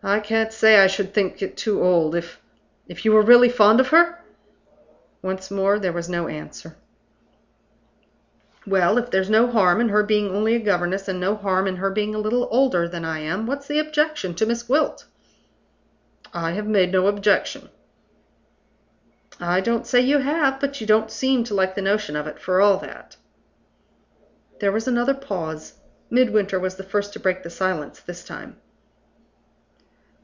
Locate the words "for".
22.38-22.60